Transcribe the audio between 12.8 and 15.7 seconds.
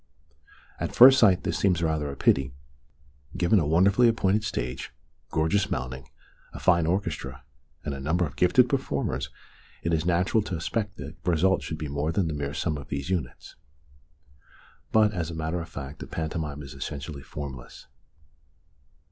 these units. But, as a matter of